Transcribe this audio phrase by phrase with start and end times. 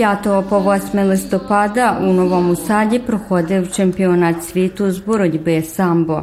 [0.00, 6.22] 5 по 8 листопада у Новому Саді проходив чемпіонат світу з боротьби самбо.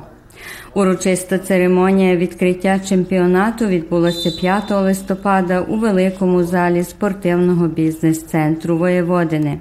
[0.73, 9.59] Урочиста церемонія відкриття чемпіонату відбулася 5 листопада у великому залі спортивного бізнес-центру Воєводини.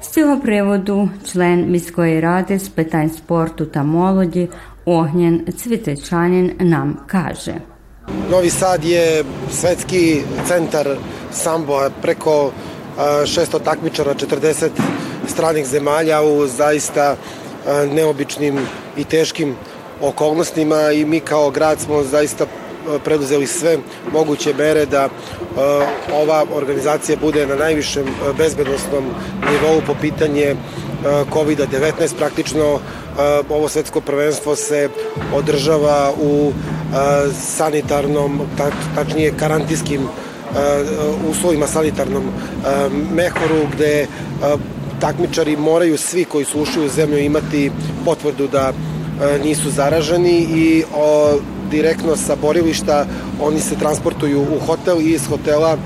[0.00, 4.48] З цього приводу член міської ради з питань спорту та молоді
[4.84, 7.54] Огнян Цвітичанин нам каже.
[8.30, 10.86] Novi Sad je svetski centar
[11.32, 12.52] samboa preko
[12.98, 14.68] 600 takmičara, 40
[15.28, 17.16] stranih zemalja u zaista
[17.92, 18.58] neobičnim
[18.96, 19.56] i teškim
[20.00, 22.46] okolnostima i mi kao grad smo zaista
[23.04, 23.78] preduzeli sve
[24.12, 25.08] moguće mere da
[26.12, 28.06] ova organizacija bude na najvišem
[28.38, 29.04] bezbednostnom
[29.50, 30.56] nivou po pitanje
[31.04, 32.16] COVID-19.
[32.18, 32.80] Praktično
[33.48, 34.88] ovo svetsko prvenstvo se
[35.34, 36.52] održava u
[37.56, 38.40] sanitarnom,
[38.94, 40.08] tačnije karantinskim
[41.30, 42.22] uslovima sanitarnom
[43.14, 44.06] mehoru gde
[45.00, 47.70] takmičari moraju svi koji su ušli u zemlju imati
[48.04, 48.72] potvrdu da
[49.44, 51.38] nisu zaraženi i o,
[51.70, 53.06] direktno sa borilišta
[53.40, 55.76] oni se transportuju u hotel i iz hotela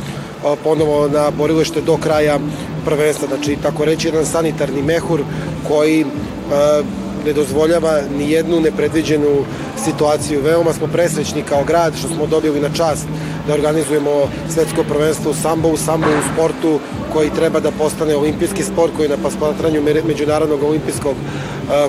[0.45, 2.39] o, ponovo na borilište do kraja
[2.85, 3.29] prvenstva.
[3.29, 5.23] Znači, tako reći, jedan sanitarni mehur
[5.69, 6.83] koji o,
[7.27, 9.45] ne dozvoljava ni jednu nepredviđenu
[9.85, 10.43] situaciju.
[10.43, 13.07] Veoma smo presrećni kao grad što smo dobili na čast
[13.47, 16.81] da organizujemo svetsko prvenstvo u sambo, u sambo u sportu
[17.13, 21.17] koji treba da postane olimpijski sport koji je na posmatranju Međunarodnog olimpijskog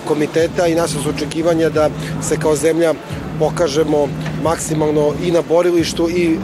[0.07, 1.89] komiteta i naše su očekivanja da
[2.21, 2.93] se kao zemlja
[3.39, 4.07] pokažemo
[4.43, 6.37] maksimalno і на борилищу, і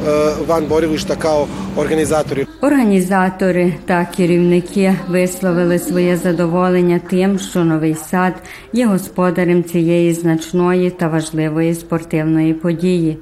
[0.48, 2.49] ван борилища kao організаторі.
[2.70, 8.34] Організатори та керівники висловили своє задоволення тим, що новий сад
[8.74, 13.18] є господарем цієї значної та важливої спортивної події.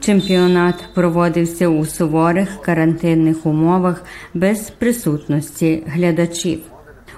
[0.00, 6.60] Чемпіонат проводився у суворих карантинних умовах без присутності глядачів.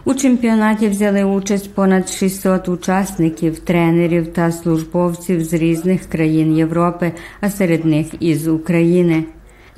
[0.05, 7.51] У чемпіонаті взяли участь понад 600 учасників, тренерів та службовців з різних країн Європи, а
[7.51, 9.25] серед них із України.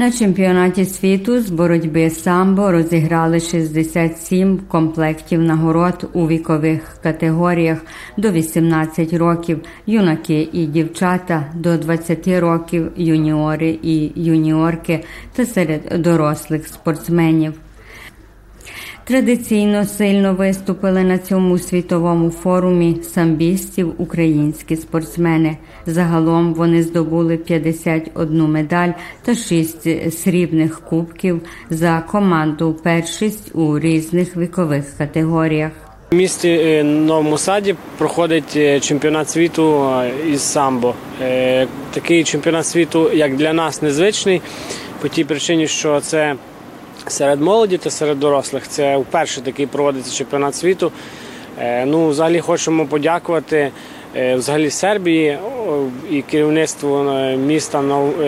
[0.00, 7.78] На чемпіонаті світу з боротьби самбо розіграли 67 комплектів нагород у вікових категоріях
[8.16, 16.68] до 18 років, юнаки і дівчата до 20 років, юніори і юніорки та серед дорослих
[16.68, 17.52] спортсменів.
[19.10, 25.56] Традиційно сильно виступили на цьому світовому форумі самбістів українські спортсмени.
[25.86, 28.88] Загалом вони здобули 51 медаль
[29.24, 31.40] та 6 срібних кубків
[31.70, 35.72] за команду першість у різних вікових категоріях.
[36.12, 39.90] У місті Новому Саді проходить чемпіонат світу
[40.32, 40.94] із самбо.
[41.90, 44.42] Такий чемпіонат світу, як для нас, незвичний
[45.02, 46.34] по тій причині, що це
[47.06, 48.68] серед молоді та серед дорослих.
[48.68, 50.92] Це вперше такий проводиться чемпіонат світу.
[51.84, 53.70] Ну, Взагалі хочемо подякувати
[54.14, 55.38] взагалі Сербії
[56.10, 57.04] і керівництву
[57.46, 57.82] міста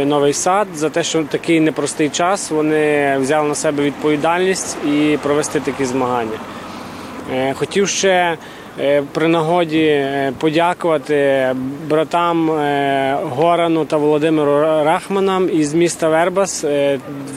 [0.06, 5.60] Новий Сад за те, що такий непростий час вони взяли на себе відповідальність і провести
[5.60, 6.38] такі змагання.
[7.54, 8.36] Хотів ще
[9.12, 10.06] при нагоді
[10.38, 11.46] подякувати
[11.88, 12.48] братам
[13.22, 16.64] Горану та Володимиру Рахманам із міста Вербас.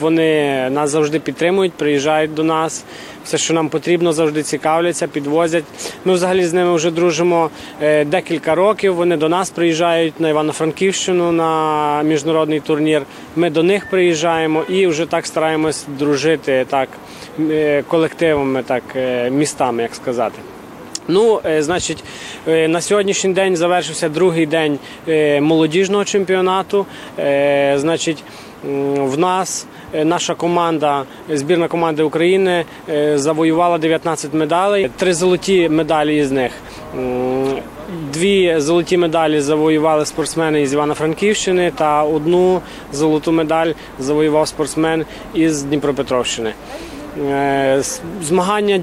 [0.00, 2.84] Вони нас завжди підтримують, приїжджають до нас.
[3.24, 5.64] Все, що нам потрібно, завжди цікавляться, підвозять.
[6.04, 7.50] Ми взагалі з ними вже дружимо
[8.06, 8.94] декілька років.
[8.94, 13.02] Вони до нас приїжджають на Івано-Франківщину на міжнародний турнір.
[13.36, 16.88] Ми до них приїжджаємо і вже так стараємось дружити так
[17.88, 18.82] колективами, так
[19.30, 20.38] містами, як сказати.
[21.08, 22.04] Ну, значить,
[22.46, 24.78] на сьогоднішній день завершився другий день
[25.40, 26.86] молодіжного чемпіонату.
[27.76, 28.24] Значить,
[28.98, 29.66] в нас
[30.04, 32.64] наша команда, збірна команда України,
[33.14, 36.52] завоювала 19 медалей, три золоті медалі із них.
[38.12, 42.60] Дві золоті медалі завоювали спортсмени із Івано-Франківщини, та одну
[42.92, 45.04] золоту медаль завоював спортсмен
[45.34, 46.52] із Дніпропетровщини.
[48.22, 48.80] Змагання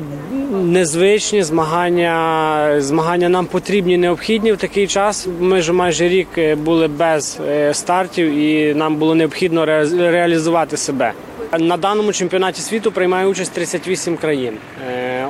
[0.53, 5.27] незвичні, змагання змагання нам потрібні, необхідні в такий час.
[5.39, 6.27] Ми вже майже рік
[6.57, 7.39] були без
[7.71, 11.13] стартів, і нам було необхідно реалізувати себе.
[11.59, 14.57] На даному чемпіонаті світу приймає участь 38 країн.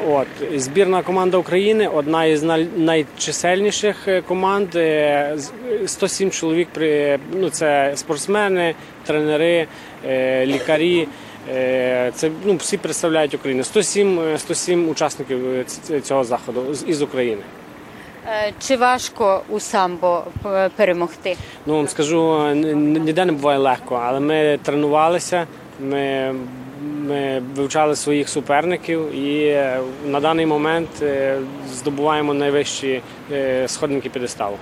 [0.10, 2.44] От збірна команда України одна із
[2.78, 4.68] найчисельніших команд.
[5.86, 6.68] 107 чоловік.
[7.34, 9.68] ну, це спортсмени, тренери,
[10.46, 11.08] лікарі.
[12.14, 13.64] Це ну, всі представляють Україну.
[13.64, 15.66] 107, 107 учасників
[16.04, 17.42] цього заходу із України.
[18.60, 20.24] Чи важко у самбо
[20.76, 21.36] перемогти?
[21.66, 25.48] Ну вам скажу, ніде не буває легко, але ми тренувалися.
[25.80, 26.34] Ми
[26.84, 31.40] ми вивчали своїх суперників і е, на даний момент е,
[31.74, 33.02] здобуваємо найвищі
[33.32, 34.58] е, сходники підеставу.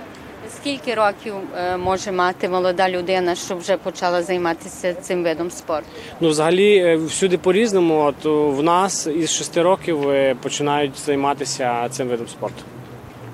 [0.62, 5.86] Скільки років е, може мати молода людина, щоб вже почала займатися цим видом спорту?
[6.20, 8.00] Ну, взагалі, е, всюди по-різному.
[8.00, 8.24] От
[8.58, 12.62] в нас із 6 років е, починають займатися цим видом спорту.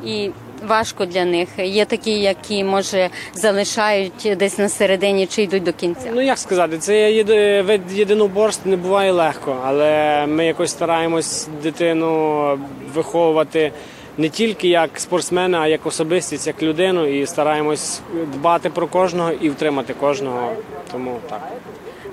[0.05, 0.31] І
[0.69, 1.49] важко для них.
[1.59, 6.11] Є такі, які може залишають десь на середині чи йдуть до кінця.
[6.15, 12.59] Ну як сказати, це вид єдиноборств не буває легко, але ми якось стараємось дитину
[12.95, 13.73] виховувати
[14.19, 18.01] не тільки як спортсмена, а як особистість, як людину, і стараємось
[18.35, 20.53] дбати про кожного і втримати кожного.
[20.93, 21.41] Тому так.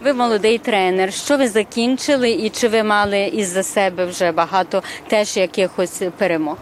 [0.04, 1.14] Ви молодий тренер.
[1.14, 6.58] Що ви закінчили, і чи ви мали із-за себе вже багато теж якихось перемог?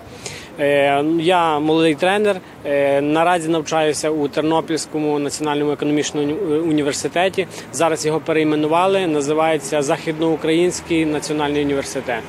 [0.59, 2.35] Е, Я молодий тренер.
[2.65, 7.47] е, Наразі навчаюся у Тернопільському національному економічному університеті.
[7.73, 9.07] Зараз його перейменували.
[9.07, 12.23] Називається Західноукраїнський національний університет.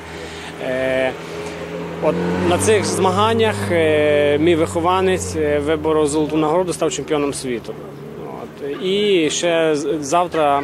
[2.03, 2.15] От
[2.49, 7.73] на цих змаганнях е, мій вихованець е, виборов золоту нагороду, став чемпіоном світу.
[8.43, 8.83] От.
[8.83, 10.63] І ще завтра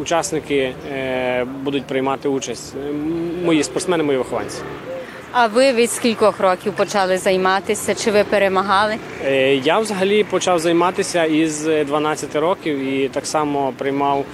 [0.00, 2.74] учасники е, будуть приймати участь.
[3.44, 4.58] Мої спортсмени, мої вихованці.
[5.32, 7.94] А ви від скількох років почали займатися?
[7.94, 8.94] Чи ви перемагали?
[9.62, 14.24] Я взагалі почав займатися із 12 років і так само приймав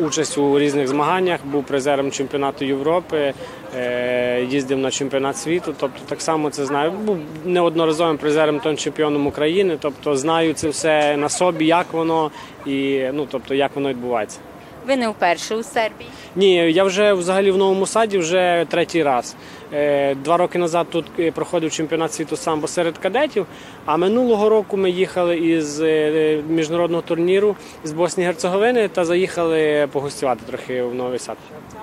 [0.00, 3.34] участь у різних змаганнях, був призером чемпіонату Європи,
[3.76, 5.74] е, їздив на чемпіонат світу.
[5.80, 6.90] Тобто так само це знаю.
[6.90, 9.78] Був неодноразовим призером тон чемпіоном України.
[9.80, 12.30] Тобто знаю це все на собі, як воно
[12.66, 14.38] і ну тобто як воно відбувається.
[14.86, 16.10] Ви не вперше у Сербії.
[16.36, 19.36] Ні, я вже взагалі в новому саді вже третій раз.
[19.72, 23.46] Е, Два роки назад тут е, проходив чемпіонат світу самбо серед кадетів.
[23.84, 30.40] А минулого року ми їхали із е, міжнародного турніру з Боснії Герцеговини та заїхали погостювати
[30.46, 31.36] трохи в Новий Сад.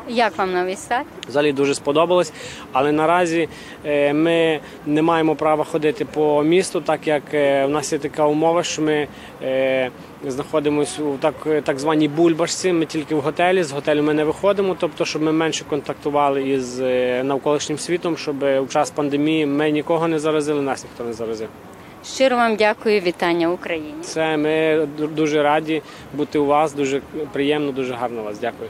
[0.07, 1.05] Як вам новий сад?
[1.27, 2.33] Взагалі дуже сподобалось,
[2.71, 3.49] але наразі
[4.13, 8.81] ми не маємо права ходити по місту, так як в нас є така умова, що
[8.81, 9.07] ми
[10.31, 12.73] знаходимося у так, так званій бульбашці.
[12.73, 13.63] Ми тільки в готелі.
[13.63, 18.43] З готелю ми не виходимо, тобто, щоб ми менше контактували із е, навколишнім світом, щоб
[18.63, 21.47] у час пандемії ми нікого не заразили, нас ніхто не заразив.
[22.05, 23.93] Щиро вам дякую, вітання Україні.
[24.01, 25.81] Це ми дуже раді
[26.13, 26.73] бути у вас.
[26.73, 27.01] Дуже
[27.33, 28.39] приємно, дуже гарно вас.
[28.39, 28.69] Дякую.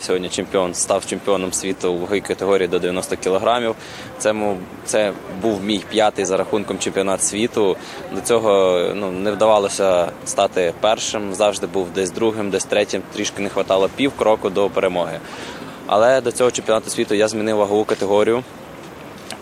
[0.00, 3.74] Сьогодні чемпіон став чемпіоном світу в ваговій категорії до 90 кілограмів.
[4.18, 4.34] Це,
[4.84, 5.12] це
[5.42, 7.76] був мій п'ятий за рахунком чемпіонат світу.
[8.14, 11.34] До цього ну, не вдавалося стати першим.
[11.34, 13.02] Завжди був десь другим, десь третім.
[13.12, 15.20] Трішки не вистачало пів кроку до перемоги.
[15.86, 18.42] Але до цього чемпіонату світу я змінив вагову категорію.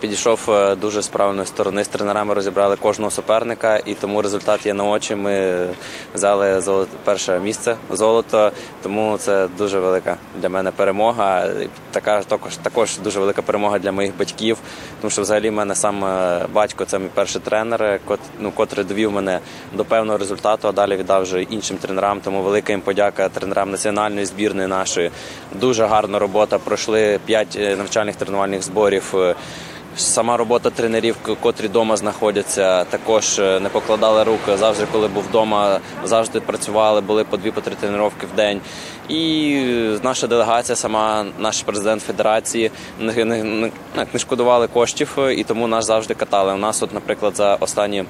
[0.01, 1.83] Підійшов е, дуже з правильної сторони.
[1.83, 5.15] З тренерами розібрали кожного суперника, і тому результат є на очі.
[5.15, 5.67] Ми
[6.15, 6.63] взяли
[7.03, 8.51] перше місце золото.
[8.83, 11.49] Тому це дуже велика для мене перемога.
[11.91, 14.57] Така також також дуже велика перемога для моїх батьків.
[15.01, 18.85] Тому що взагалі в мене сам е, батько це мій перший тренер, кот, ну, котрий
[18.85, 19.39] довів мене
[19.73, 22.19] до певного результату, а далі віддав вже іншим тренерам.
[22.21, 25.11] Тому велика їм подяка тренерам національної збірної нашої.
[25.55, 26.57] Дуже гарна робота.
[26.57, 29.15] Пройшли п'ять е, навчальних тренувальних зборів.
[29.97, 34.39] Сама робота тренерів, котрі вдома знаходяться, також е, не покладали рук.
[34.59, 38.61] Завжди, коли був вдома, завжди працювали, були по дві по три тренування в день.
[39.09, 43.71] І е, наша делегація, сама наш президент федерації, не, не, не,
[44.13, 46.53] не шкодували коштів, е, і тому нас завжди катали.
[46.53, 48.05] У нас, от, наприклад, за останні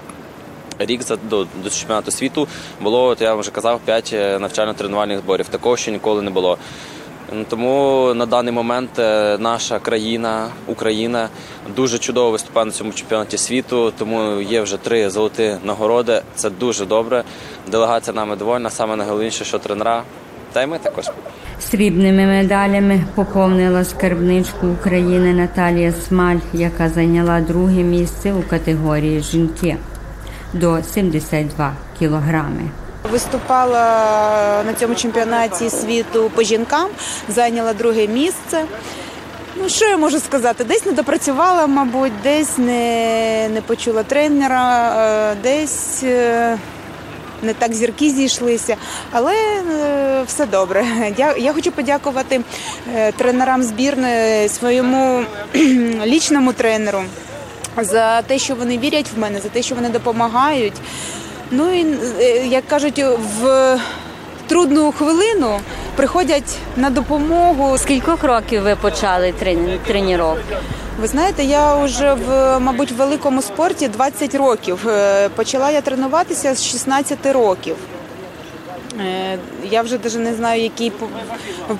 [0.80, 2.48] рік за до, до чемпіонату світу
[2.82, 5.48] було, от я вже казав, 5 навчально-тренувальних зборів.
[5.48, 6.58] Такого ще ніколи не було.
[7.50, 11.30] Тому на даний момент е, наша країна, Україна,
[11.76, 13.94] дуже чудово виступає на цьому чемпіонаті світу.
[13.98, 16.22] Тому є вже три золоті нагороди.
[16.36, 17.24] Це дуже добре.
[17.72, 18.70] Делегація нами довольна.
[18.70, 20.04] Саме найголовніше, що тренера,
[20.54, 21.06] та й ми також.
[21.60, 29.78] Срібними медалями поповнила скарбничку України Наталія Смаль, яка зайняла друге місце у категорії жінки
[30.54, 32.81] до 72 кілограми.
[33.12, 36.90] Виступала на цьому чемпіонаті світу по жінкам,
[37.30, 38.66] зайняла друге місце.
[39.56, 40.64] Ну, що я можу сказати?
[40.64, 44.94] Десь не допрацювала, мабуть, десь не, не почула тренера,
[45.32, 46.58] е, десь е,
[47.42, 48.76] не так зірки зійшлися,
[49.12, 50.86] але е, все добре.
[51.18, 52.42] Я, я хочу подякувати
[53.18, 55.24] тренерам збірної, своєму
[56.06, 57.04] лічному тренеру
[57.78, 60.74] за те, що вони вірять в мене, за те, що вони допомагають.
[61.52, 61.86] Ну і
[62.20, 63.06] е, як кажуть,
[63.42, 63.78] в
[64.48, 65.60] трудну хвилину
[65.96, 67.78] приходять на допомогу.
[67.78, 70.42] Скількох років ви почали трен- тренування?
[71.02, 74.88] Ви знаєте, я вже в мабуть в великому спорті 20 років.
[74.88, 77.76] Е, Почала я тренуватися з 16 років.
[79.00, 79.38] Е,
[79.72, 81.08] Я вже навіть не знаю, який по,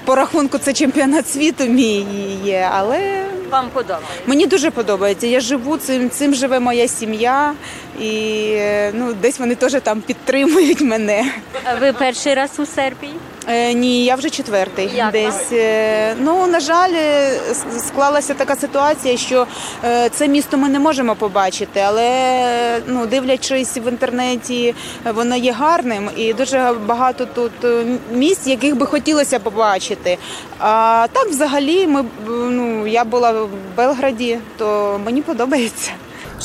[0.06, 2.06] по рахунку це чемпіонат світу мій
[2.44, 4.24] є, але Вам подобається?
[4.26, 5.28] мені дуже подобається.
[5.28, 7.54] Я живу цим, цим живе моя сім'я,
[8.00, 11.26] і е, ну, десь вони теж там підтримують мене.
[11.64, 13.14] А ви перший раз у Сербії?
[13.48, 14.90] Е, ні, я вже четвертий.
[14.96, 15.52] Як десь.
[15.52, 19.48] Е, ну, на жаль, е, с- склалася така ситуація, що
[19.84, 25.52] е, це місто ми не можемо побачити, але ну, дивлячись в інтернеті, е, воно є
[25.52, 27.84] гарним і дуже багато тут е,
[28.14, 30.18] місць, яких би хотілося побачити.
[30.60, 35.92] А так, взагалі, ми, б, ну, я була в Белграді, то мені подобається.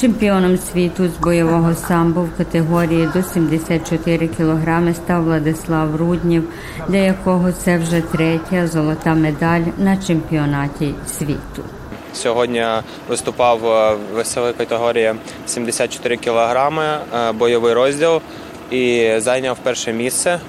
[0.00, 6.48] Чемпіоном світу з бойового самбо в категорії до 74 кілограми став Владислав Руднів,
[6.88, 11.62] для якого це вже третя золота медаль на чемпіонаті світу.
[12.12, 12.64] Сьогодні
[13.08, 15.14] виступав е, в весовій категорії
[15.46, 18.20] 74 кілограми, е, бойовий розділ
[18.70, 20.40] і зайняв перше місце.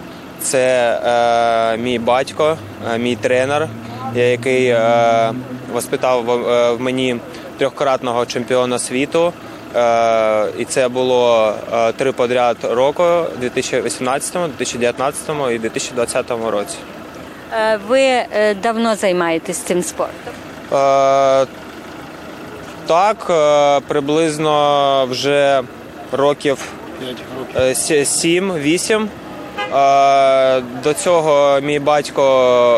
[0.41, 2.57] Це е, мій батько,
[2.93, 3.67] е, мій тренер,
[4.15, 5.33] який е,
[5.73, 7.15] воспитав в мені
[7.57, 9.33] трьохкратного чемпіона світу.
[9.75, 13.03] Е, і це було е, три подряд року
[13.35, 16.75] у 2018, 2019 і 2020 році.
[17.53, 18.25] Е, Ви
[18.63, 20.33] давно займаєтесь цим спортом?
[22.87, 23.31] Так,
[23.87, 25.61] приблизно вже
[26.11, 26.57] років
[27.55, 29.07] 7-8.
[29.73, 32.21] Е, До цього мій батько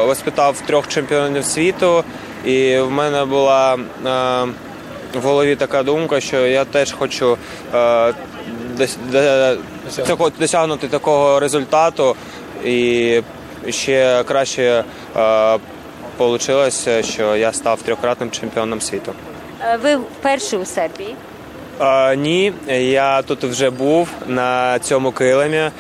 [0.08, 2.04] воспитав трьох чемпіонів світу,
[2.46, 3.80] і в мене була е,
[5.20, 7.38] в голові така думка, що я теж хочу
[7.76, 8.14] е,
[10.40, 12.16] досягнути такого результату
[12.66, 13.22] і
[13.70, 14.84] ще краще
[16.20, 16.70] вийшло,
[17.02, 19.14] що я став трьохкратним чемпіоном світу.
[19.62, 21.16] Е, Ви вперше у Сербії?
[21.82, 25.58] Е, ні, я тут вже був на цьому килимі.
[25.58, 25.72] е,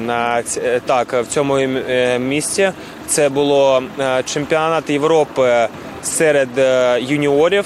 [0.00, 2.70] на е, так, в цьому е, місці
[3.08, 5.68] це було е, чемпіонат Європи
[6.02, 7.64] серед е, юніорів.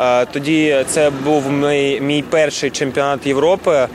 [0.00, 3.88] Е, Тоді це був мій, мій перший чемпіонат Європи.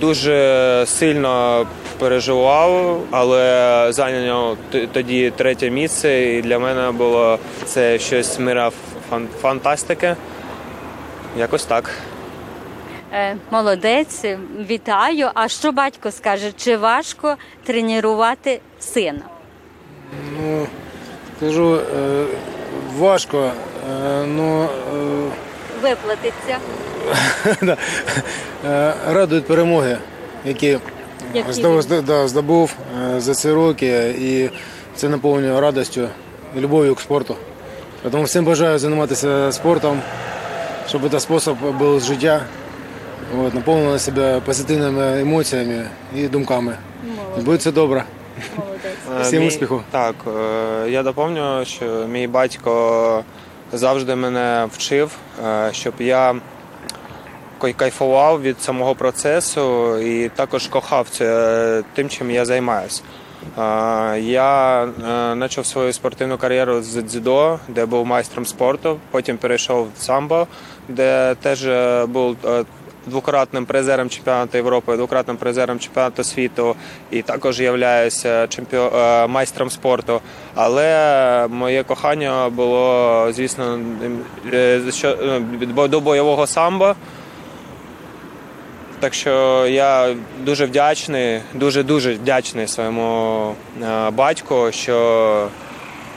[0.00, 1.66] Дуже сильно
[1.98, 4.56] переживав, але зайняв
[4.92, 8.70] тоді третє місце, і для мене було це щось мира
[9.42, 10.16] фантастики.
[11.38, 11.90] Якось так.
[13.12, 14.24] Е, Молодець,
[14.70, 15.30] вітаю.
[15.34, 16.52] А що батько скаже?
[16.56, 19.20] Чи важко тренувати сина?
[20.36, 20.66] Ну,
[21.36, 22.24] скажу, е,
[22.98, 23.50] важко,
[23.92, 24.68] е, ну
[25.82, 26.58] Виплатиться.
[29.12, 29.98] радують перемоги,
[30.44, 30.78] які,
[31.34, 32.74] Які здобув, да, здобув
[33.16, 34.50] за ці роки, і
[34.96, 36.08] це наповнює радістю
[36.56, 37.36] і любов'ю к спорту.
[38.10, 40.00] Тому всім бажаю займатися спортом,
[40.88, 42.40] щоб цей спосіб був життя,
[43.36, 46.76] от, наповнили себе позитивними емоціями і думками.
[47.36, 48.04] Буде все добре.
[49.18, 49.82] Е, Всім мій- успіху.
[49.90, 53.24] Так, е, я доповню, що мій батько
[53.72, 55.10] завжди мене вчив,
[55.46, 56.34] е, щоб я
[57.76, 63.02] кайфував від самого процесу і також кохав це тим, чим я займаюся.
[64.16, 64.88] Я
[65.40, 68.98] почав свою спортивну кар'єру з дзюдо, де був майстром спорту.
[69.10, 70.46] Потім перейшов в самбо,
[70.88, 71.66] де теж
[72.08, 72.36] був
[73.08, 76.76] двократним призером чемпіонату Європи, двократним призером чемпіонату світу
[77.10, 78.92] і також являюся чемпіо...
[78.96, 80.20] е, майстром спорту.
[80.54, 83.80] Але моє кохання було, звісно,
[84.52, 86.94] е, що е, до бойового самбо.
[89.00, 93.54] Так що я дуже вдячний, дуже дуже вдячний своєму
[94.12, 95.48] батьку, що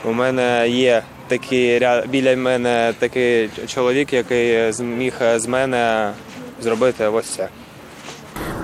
[0.04, 6.12] у мене є такий біля мене такий чоловік, який зміг з мене
[6.62, 7.48] зробити ось це.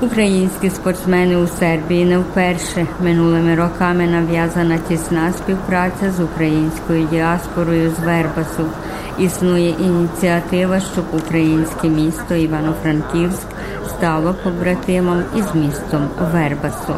[0.01, 8.05] Українські спортсмени у Сербії не вперше минулими роками нав'язана тісна співпраця з українською діаспорою з
[8.05, 8.67] Вербасу.
[9.19, 13.47] Існує ініціатива, щоб українське місто Івано-Франківськ
[13.89, 16.95] стало побратимом із містом Вербасу.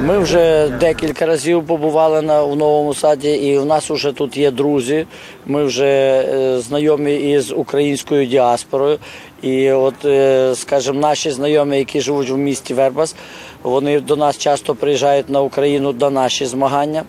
[0.00, 4.50] Ми вже декілька разів побували на у новому саді, і у нас вже тут є
[4.50, 5.06] друзі.
[5.46, 8.98] Ми вже е, знайомі із українською діаспорою.
[9.42, 13.14] І от, е, скажімо, наші знайомі, які живуть в місті Вербас,
[13.62, 17.02] вони до нас часто приїжджають на Україну на наші змагання.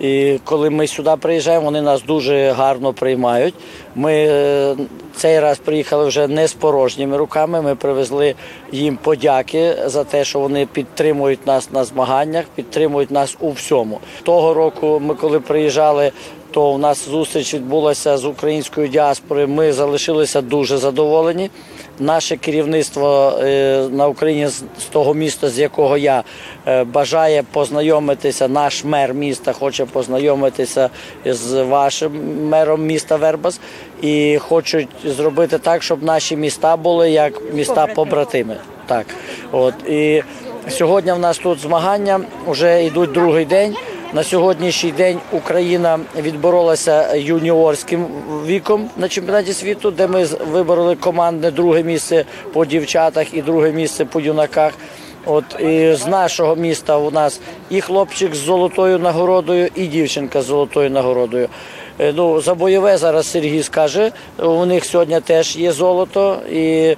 [0.00, 3.54] І коли ми сюди приїжджаємо, вони нас дуже гарно приймають.
[3.94, 4.76] Ми е,
[5.16, 7.62] цей раз приїхали вже не з порожніми руками.
[7.62, 8.34] Ми привезли
[8.72, 14.00] їм подяки за те, що вони підтримують нас на змаганнях, підтримують нас у всьому.
[14.22, 16.12] Того року ми, коли приїжджали,
[16.50, 19.48] то у нас зустріч відбулася з українською діаспорою.
[19.48, 21.50] Ми залишилися дуже задоволені.
[21.98, 26.22] Наше керівництво е, на Україні з того міста, з якого я
[26.66, 28.48] е, бажає познайомитися.
[28.48, 30.90] Наш мер міста хоче познайомитися
[31.24, 32.12] з вашим
[32.48, 33.60] мером міста Вербас
[34.02, 38.56] і хочуть зробити так, щоб наші міста були як міста побратими.
[38.86, 39.06] Так,
[39.52, 40.22] от і
[40.68, 43.76] сьогодні в нас тут змагання вже йдуть другий день.
[44.14, 48.06] На сьогоднішній день Україна відборолася юніорським
[48.46, 54.04] віком на чемпіонаті світу, де ми вибороли командне друге місце по дівчатах і друге місце
[54.04, 54.72] по юнаках.
[55.26, 57.40] От і з нашого міста у нас
[57.70, 61.48] і хлопчик з золотою нагородою, і дівчинка з золотою нагородою.
[61.98, 64.12] Е, Ну, за бойове зараз Сергій скаже.
[64.38, 66.96] У них сьогодні теж є золото, і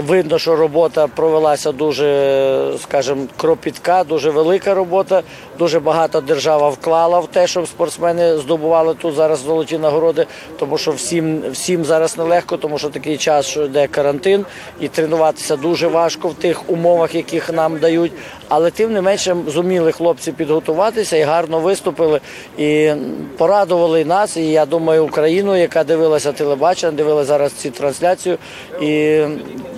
[0.00, 5.22] видно, що робота провелася дуже, скажімо, кропітка, дуже велика робота.
[5.58, 10.26] Дуже багато держава вклала в те, щоб спортсмени здобували тут зараз золоті нагороди,
[10.58, 14.44] тому що всім, всім зараз нелегко, тому що такий час, що йде карантин,
[14.80, 18.12] і тренуватися дуже важко в тих умовах, яких нам дають.
[18.48, 22.20] Але тим не менше зуміли хлопці підготуватися і гарно виступили
[22.58, 22.92] і
[23.38, 24.36] порадували нас.
[24.36, 28.38] І я думаю, Україну, яка дивилася телебачення, дивилася зараз цю трансляцію.
[28.80, 29.20] І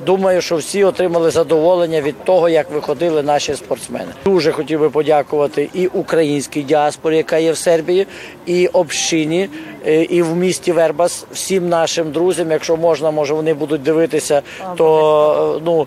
[0.06, 4.12] думаю, що всі отримали задоволення від того, як виходили наші спортсмени.
[4.24, 8.06] Дуже хотів би подякувати і українській діаспорі, яка є в Сербії,
[8.46, 9.48] і общині,
[9.86, 12.50] е, і в місті Вербас, всім нашим друзям.
[12.50, 14.42] Якщо можна, може вони будуть дивитися,
[14.76, 15.86] то е, ну.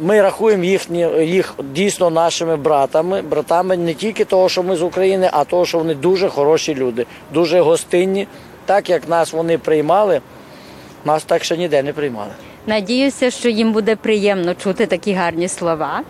[0.00, 5.30] Ми рахуємо їхні, їх дійсно нашими братами, братами не тільки того, що ми з України,
[5.32, 8.26] а того, що вони дуже хороші люди, дуже гостинні.
[8.66, 10.20] Так як нас вони приймали,
[11.04, 12.30] нас так ще ніде не приймали.
[12.66, 16.02] Надіюся, що їм буде приємно чути такі гарні слова.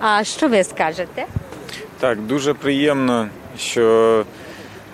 [0.00, 1.26] А що ви скажете?
[2.00, 3.28] Так, дуже приємно,
[3.58, 4.24] що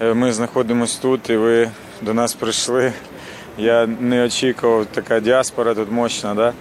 [0.01, 2.93] е, ми знаходимося тут і ви до нас прийшли.
[3.59, 6.35] Я не очікував, така діаспора тут мощна.
[6.35, 6.53] Да?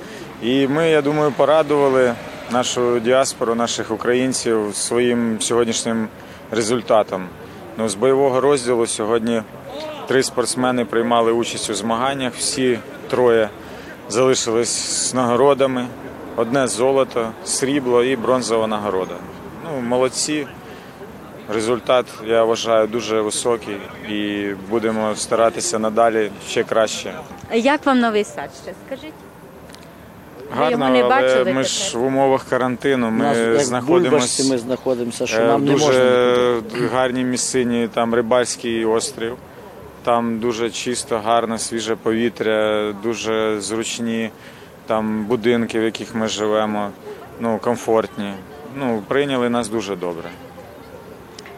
[0.44, 2.14] І ми, я думаю, порадували
[2.52, 6.08] нашу діаспору, наших українців своїм сьогоднішнім
[6.52, 7.28] результатом.
[7.78, 9.42] Ну, з бойового розділу сьогодні
[10.08, 12.34] три спортсмени приймали участь у змаганнях.
[12.34, 13.50] Всі троє
[14.10, 15.88] залишились з нагородами.
[16.36, 19.16] Одне золото, срібло і бронзова нагорода.
[19.66, 20.48] Ну, молодці.
[21.54, 23.78] Результат, я вважаю, дуже високий
[24.10, 27.14] і будемо старатися надалі ще краще.
[27.54, 29.14] Як вам новий сад ще скажіть?
[30.52, 33.10] Гарно, його не але бачили ми ж в умовах карантину.
[33.10, 36.88] Ми бульбашці знаходимося ми знаходимося, що е, нам не дуже можна.
[36.88, 39.38] гарній місцині, там Рибальський острів.
[40.10, 44.30] Там дуже чисто, гарне, свіже повітря, дуже зручні
[44.88, 46.90] там будинки, в яких ми живемо,
[47.40, 48.34] ну, комфортні.
[48.76, 50.30] Ну, прийняли нас дуже добре.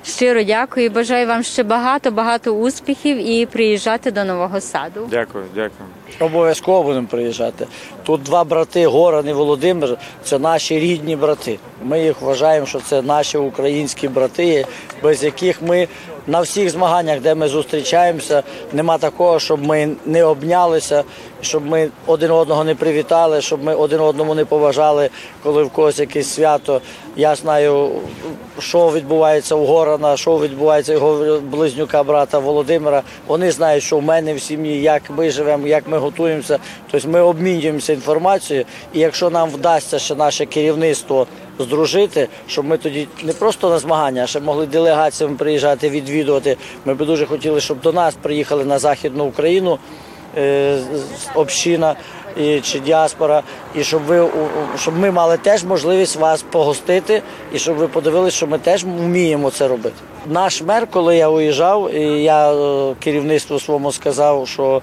[0.06, 0.90] Щиро дякую.
[0.90, 5.08] Бажаю вам ще багато, багато успіхів і приїжджати до нового саду.
[5.12, 5.90] Дякую, дякую.
[6.20, 7.68] Обов'язково будемо приїжджати.
[8.04, 11.60] Тут два брати, Горан і Володимир, це наші рідні брати.
[11.84, 14.66] Ми їх вважаємо, що це наші українські брати,
[15.04, 15.88] без яких ми
[16.28, 21.04] на всіх змаганнях, де ми зустрічаємося, нема такого, щоб ми не обнялися,
[21.42, 25.10] щоб ми один одного не привітали, щоб ми один одному не поважали,
[25.44, 26.82] коли в когось якесь свято.
[27.16, 27.92] Я знаю,
[28.60, 33.04] що відбувається у Горана, що відбувається його близнюка брата Володимира.
[33.28, 36.60] Вони знають, що в мене в сім'ї, як ми живемо, як ми готуємося.
[36.92, 38.66] Тобто ми обмінюємося інформацією.
[38.94, 41.28] І якщо нам вдасться ще наше керівництво
[41.60, 46.58] здружити, щоб ми тоді не просто на змагання, а ще могли делегаціями приїжджати, відвідувати.
[46.86, 49.80] Ми б дуже хотіли, щоб до нас приїхали на Західну Україну
[51.36, 51.96] община
[52.38, 53.44] і, чи діаспора,
[53.76, 54.28] і щоб ви
[54.78, 57.22] щоб ми мали теж можливість вас погостити,
[57.54, 59.96] і щоб ви подивилися, що ми теж вміємо це робити.
[60.30, 64.82] Наш мер, коли я уїжджав, і я е, керівництву своєму сказав, що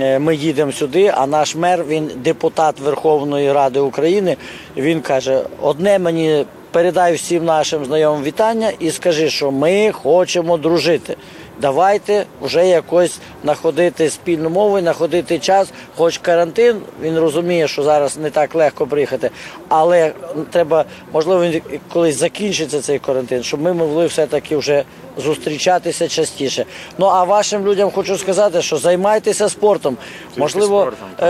[0.00, 4.36] е, ми їдемо сюди, а наш мер, він депутат Верховної Ради України.
[4.76, 11.16] Він каже: одне мені передай всім нашим знайомим вітання і скажи, що ми хочемо дружити.
[11.60, 18.30] Давайте вже якось знаходити спільну мову, знаходити час, хоч карантин, він розуміє, що зараз не
[18.30, 19.30] так легко приїхати,
[19.68, 20.12] але
[20.50, 21.60] треба, можливо, він
[21.92, 24.84] колись закінчиться цей карантин, щоб ми могли все-таки вже
[25.18, 26.64] зустрічатися частіше.
[26.98, 29.96] Ну а вашим людям хочу сказати, що займайтеся спортом.
[30.36, 31.26] можливо, спортом, е,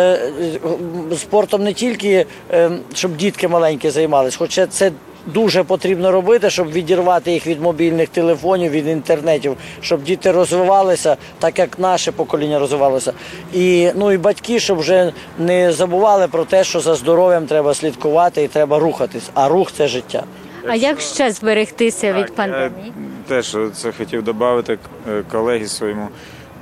[1.12, 4.92] е, спортом не тільки е, щоб дітки маленькі займались, хоча це
[5.28, 11.58] дуже потрібно робити, щоб відірвати їх від мобільних телефонів, від інтернетів, щоб діти розвивалися так,
[11.58, 13.12] як наше покоління розвивалося.
[13.52, 18.42] І ну і батьки, щоб вже не забували про те, що за здоров'ям треба слідкувати
[18.42, 19.30] і треба рухатись.
[19.34, 20.24] А рух це життя.
[20.68, 22.92] А як ще зберегтися від пандемії?
[23.30, 26.08] Я теж це хотів додати е, колеги своєму.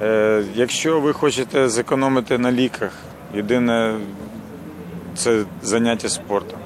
[0.03, 2.93] Е, Якщо ви хочете зекономити на ліках,
[3.35, 3.95] єдине
[5.15, 6.59] це заняття спортом.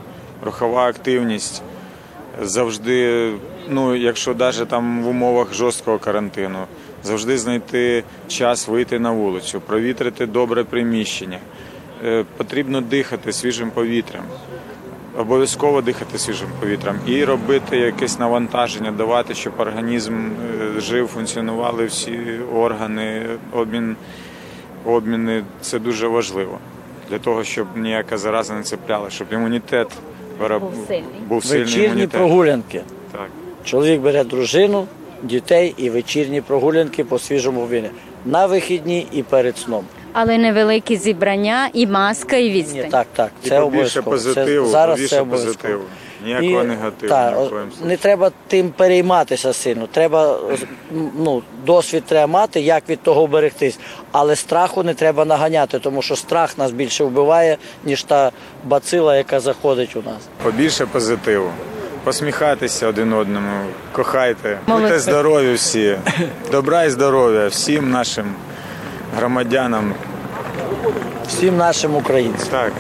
[0.45, 1.63] Рухова активність
[2.40, 3.31] завжди,
[3.68, 6.59] ну якщо навіть там в умовах жорсткого карантину,
[7.05, 11.38] завжди знайти час вийти на вулицю, провітрити добре приміщення.
[12.05, 14.24] Е, Потрібно дихати свіжим повітрям.
[15.16, 22.20] Обов'язково дихати свіжим повітрям і робити якесь навантаження, давати, щоб організм е, жив, функціонували всі
[22.55, 23.96] органи, обмін,
[24.85, 25.44] обміни.
[25.61, 26.59] Це дуже важливо
[27.11, 29.88] для того, щоб ніяка зараза не цепляла, щоб імунітет
[30.40, 31.05] вироб- Був сильний.
[31.29, 32.11] був сильний Вечірні імунітет.
[32.11, 32.81] прогулянки.
[33.12, 33.29] Так.
[33.64, 34.87] Чоловік бере дружину,
[35.22, 37.90] дітей і вечірні прогулянки по свіжому вині
[38.24, 39.85] На вихідні і перед сном.
[40.12, 43.31] Але невеликі зібрання, і маска, і Ні, так, так, так.
[43.44, 44.11] І Це побільше обов'язково.
[44.11, 45.55] позитиву, це, зараз побільше це обов'язково.
[45.57, 45.83] позитиву.
[46.25, 47.09] Ніякого негативу.
[47.09, 47.89] та, ні в коєму случаю.
[47.89, 49.87] не треба тим перейматися сильно.
[49.87, 50.39] Треба
[51.19, 53.79] ну, досвід треба мати, як від того берегтись.
[54.13, 58.31] Але страху не треба наганяти, тому що страх нас більше вбиває, ніж та
[58.65, 60.29] бацила, яка заходить у нас.
[60.43, 61.51] Побільше позитиву.
[62.05, 65.99] Посміхайтеся один одному, кохайте, будьте здорові всі.
[66.53, 68.35] Добра і здоров'я всім нашим
[69.17, 69.95] громадянам.
[71.29, 72.49] Всім нашим українцям.
[72.51, 72.73] Так.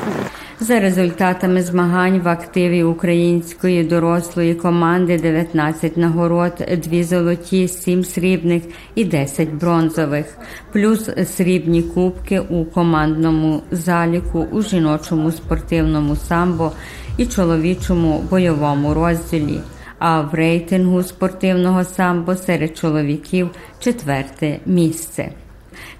[0.62, 8.62] За результатами змагань в активі української дорослої команди 19 нагород, 2 золоті, 7 срібних
[8.94, 10.26] і 10 бронзових,
[10.72, 16.72] плюс срібні кубки у командному заліку у жіночому спортивному самбо
[17.16, 19.60] і чоловічому бойовому розділі.
[19.98, 25.30] А в рейтингу спортивного самбо серед чоловіків четверте місце.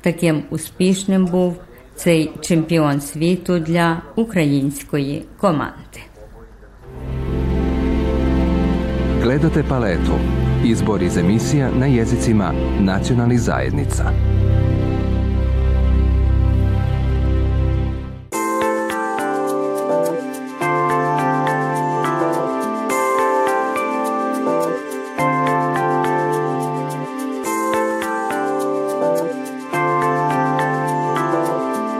[0.01, 1.57] Таким успішним був
[2.01, 6.01] цей чемпіон світу для української команди.
[9.25, 10.17] Gledate paletu.
[10.65, 14.13] Izbor iz emisija na jezicima nacionalnih zajednica.